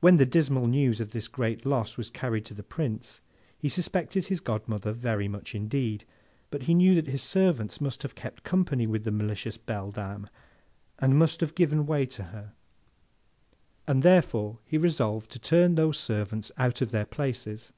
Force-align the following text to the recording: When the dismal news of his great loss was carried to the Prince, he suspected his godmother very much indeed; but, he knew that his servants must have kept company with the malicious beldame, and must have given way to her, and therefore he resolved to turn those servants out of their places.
When 0.00 0.16
the 0.16 0.26
dismal 0.26 0.66
news 0.66 0.98
of 1.00 1.12
his 1.12 1.28
great 1.28 1.64
loss 1.64 1.96
was 1.96 2.10
carried 2.10 2.44
to 2.46 2.52
the 2.54 2.64
Prince, 2.64 3.20
he 3.56 3.68
suspected 3.68 4.26
his 4.26 4.40
godmother 4.40 4.90
very 4.90 5.28
much 5.28 5.54
indeed; 5.54 6.04
but, 6.50 6.64
he 6.64 6.74
knew 6.74 6.96
that 6.96 7.06
his 7.06 7.22
servants 7.22 7.80
must 7.80 8.02
have 8.02 8.16
kept 8.16 8.42
company 8.42 8.88
with 8.88 9.04
the 9.04 9.12
malicious 9.12 9.56
beldame, 9.56 10.26
and 10.98 11.16
must 11.16 11.40
have 11.42 11.54
given 11.54 11.86
way 11.86 12.06
to 12.06 12.24
her, 12.34 12.54
and 13.86 14.02
therefore 14.02 14.58
he 14.64 14.76
resolved 14.76 15.30
to 15.30 15.38
turn 15.38 15.76
those 15.76 15.96
servants 15.96 16.50
out 16.58 16.82
of 16.82 16.90
their 16.90 17.06
places. 17.06 17.72